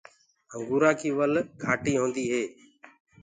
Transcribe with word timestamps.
انگوُرآنٚ 0.55 0.97
ڪيٚ 0.99 1.15
ول 1.17 1.33
جآڏي 1.61 1.93
هوندي 1.99 2.25
هي۔ 2.31 2.43